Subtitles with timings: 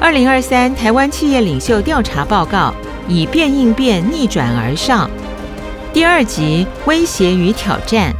[0.00, 2.74] 二零二三台湾企业领袖调查报告，
[3.06, 5.10] 以变应变逆转而上。
[5.92, 8.10] 第二集：威胁与挑战。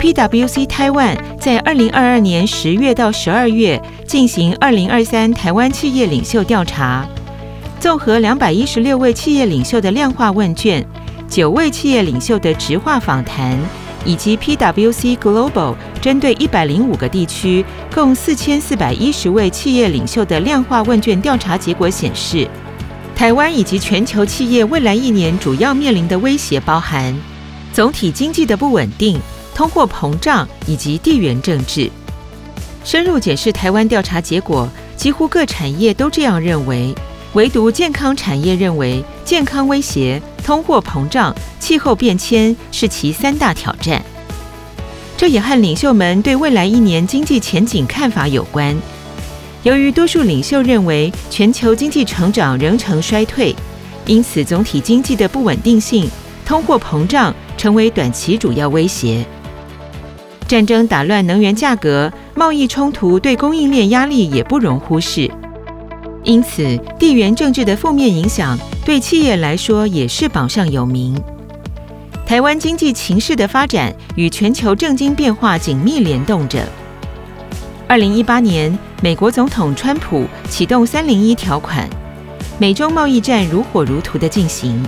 [0.00, 7.06] PwC Taiwan 在二零二二年十月到十二月进行二零二三台湾企业领袖调查，
[7.78, 10.82] 综合两百一十六位企业领袖的量化问卷，
[11.28, 13.58] 九位企业领袖的直话访谈。
[14.08, 17.62] 以及 PwC Global 针对一百零五个地区，
[17.94, 22.48] 共四千四百一十位企业领袖的量化问卷调查结果显示，
[23.14, 27.14] 台湾以及全球企业未来一年主要面临的威胁包含
[27.70, 29.20] 总体经济的不稳定、
[29.54, 31.90] 通货膨胀以及地缘政治。
[32.84, 34.66] 深入解释台湾调查结果，
[34.96, 36.94] 几乎各产业都这样认为，
[37.38, 40.20] 唯独健康产业认为健康威胁。
[40.44, 44.02] 通货膨胀、气候变迁是其三大挑战，
[45.16, 48.76] 这也和领袖们对未来一年经济前景看法有关。
[49.62, 53.54] 由于多数领袖认为全球经济成长仍呈衰退，
[54.04, 56.10] 因此总体经济的不稳定性、
[56.44, 59.24] 通货膨胀成为短期主要威胁。
[60.48, 65.30] 战争打乱能源价格，贸易冲突对供应链压力也不容忽视。
[66.28, 71.18] 因此，地缘政治的负面影响对企业来说也是榜上有名。
[72.26, 76.68] 台湾经济情势的发展与全球政经变化紧密联动着。
[77.86, 81.88] 二零一八年，美国总统川普启动三零一条款，
[82.58, 84.84] 美中贸易战如火如荼地进行。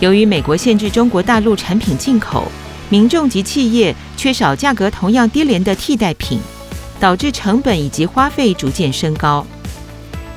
[0.00, 2.50] 由于美国限制中国大陆产品进口，
[2.88, 6.40] 民众及企业缺少价格同样低廉的替代品，
[6.98, 9.46] 导致成本以及花费逐渐升高。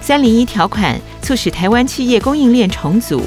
[0.06, 3.24] 三零一条款促使台湾企业供应链重组，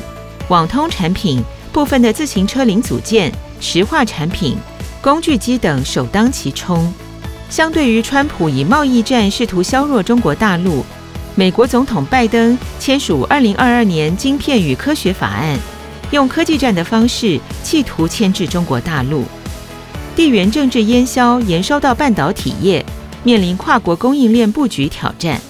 [0.46, 4.56] 网通产品、部分的自行车零组件、石化产品、
[5.02, 6.94] 工具机等首当其冲。
[7.50, 10.84] 相对于川普以贸易战试图削弱中国大陆，
[11.34, 15.58] 美国总统拜登签署二零二二年晶片与科学法案，
[16.12, 19.24] 用科技战的方式企图牵制中国大陆。
[20.14, 22.86] 地缘政治烟硝延烧到半导体业，
[23.24, 25.40] 面临跨国供应链布局挑战。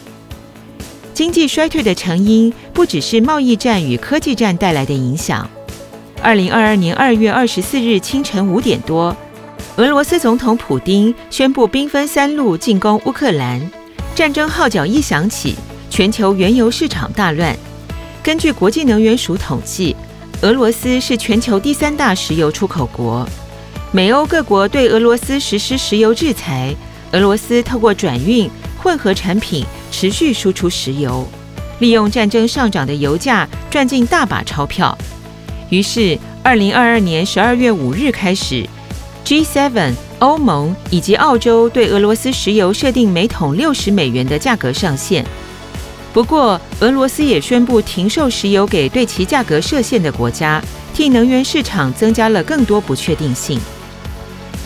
[1.19, 5.51] 经济衰退的成因不只是贸易战与科技战带来的影响。
[6.23, 9.17] 二零二二年二月二十四日清晨五点多，
[9.75, 13.69] 俄罗斯总统普丁宣布兵分三路进攻乌克兰，
[14.15, 15.57] 战争号角一响起，
[15.91, 17.53] 全球原油市场大乱。
[18.23, 19.97] 根据国际能源署统计，
[20.43, 23.29] 俄罗斯是全球第三大石油出口国。
[23.91, 26.73] 美欧各国对俄罗斯实施石油制裁，
[27.11, 28.49] 俄罗斯透过转运
[28.81, 29.67] 混合产品。
[29.91, 31.27] 持续输出石油，
[31.79, 34.97] 利用战争上涨的油价赚进大把钞票。
[35.71, 38.67] 于是，二零二二年十二月五日开始
[39.25, 45.25] ，G7、欧盟以及澳洲对俄罗斯石油设定每桶六十美元的价格上限。
[46.13, 50.61] 不过，俄罗斯也宣布停售石油给对其价格设限的国家，
[50.95, 53.61] 替能源市场增加了更多不确定性。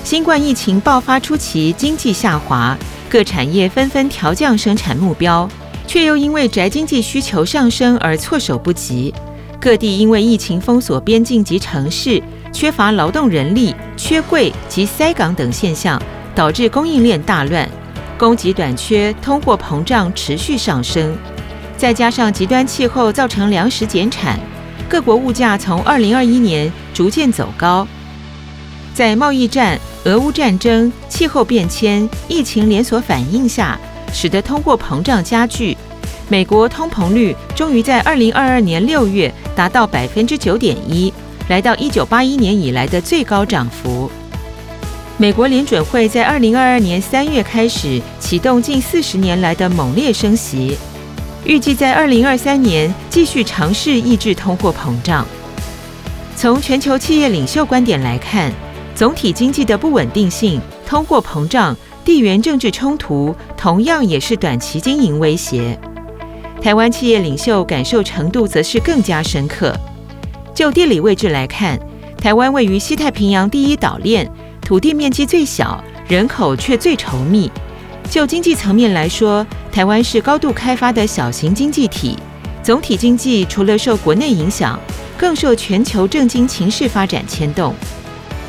[0.04, 2.78] 新冠疫情爆发初期，经济下滑。
[3.12, 5.47] 各产业纷纷调降生产目标，
[5.87, 9.12] 却又因为宅经济需求上升而措手不及。
[9.61, 12.22] 各地因为疫情封锁边境及城市，
[12.55, 16.03] 缺乏劳动人力、缺柜及塞港等现象，
[16.34, 17.69] 导致供应链大乱，
[18.17, 21.15] 供给短缺，通货膨胀持续上升。
[21.77, 24.41] 再加上极端气候造成粮食减产，
[24.89, 27.87] 各国物价从二零二一年逐渐走高。
[28.95, 33.79] 在贸易战、俄乌战争、气候变迁、疫情连锁反应下，
[34.13, 35.77] 使得通货膨胀加剧。
[36.29, 41.13] 美国通膨率终于在二零二二年六月达到百分之九点一，
[41.49, 44.11] 来到一九八一年以来的最高涨幅。
[45.19, 50.77] 美国联准会在二零二二年三月开始启动近四十年来的猛烈升息，
[51.45, 55.25] 预计在二零二三年继续尝试抑制通货膨胀。
[56.34, 58.51] 从全球企业领袖观点来看，
[58.94, 65.78] 总体经济的不稳定性、通货膨胀、地缘政治冲突，同样也是短期经营威胁。
[66.60, 69.74] 台湾企业领袖感受程度则是更加深刻。
[70.54, 71.78] 就地理位置来看，
[72.18, 74.30] 台湾位于西太平洋第一岛链，
[74.60, 77.50] 土地面积最小，人口却最稠密。
[78.10, 82.16] 就经济层面来说，台湾是高度开发的小型经济体。
[82.62, 84.78] 总体经济除了受国内影响，
[85.16, 87.74] 更受全球政经情势发展牵动。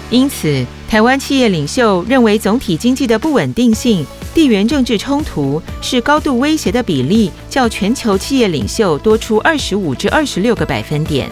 [0.10, 11.28] 因此，台湾企业领袖认为，总体经济的不稳定性、地缘政治冲突是高度威胁的比例，较全球企业领袖多出二十五至二十六个百分点。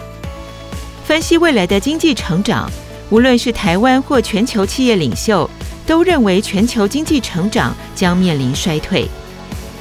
[1.04, 2.68] 分析未来的经济成长，
[3.10, 5.48] 无论是台湾或全球企业领袖，
[5.86, 9.06] 都认为全球经济成长将面临衰退。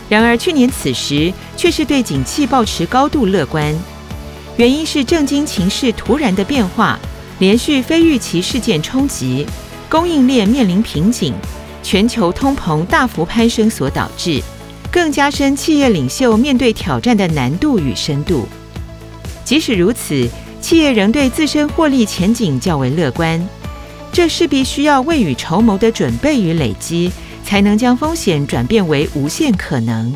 [0.10, 3.74] 然而，去年此时却是对景气保持高度乐观，
[4.58, 7.00] 原因是政经情势突然的变化，
[7.42, 9.48] 连续非预期事件冲击，
[9.90, 11.34] 供应链面临瓶颈，
[11.82, 14.40] 全球通膨大幅攀升所导致，
[14.92, 18.48] 更加深企业领袖面对挑战的难度与深度。
[19.44, 20.30] 即使如此，
[20.62, 23.44] 企业仍对自身获利前景较为乐观，
[24.12, 27.12] 这势必需要未雨绸缪的准备与累积。
[27.44, 30.16] 才能将风险转变为无限可能。